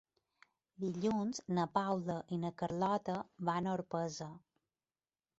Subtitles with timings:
[0.83, 3.17] Dilluns na Paula i na Carlota
[3.51, 4.29] van a Orpesa.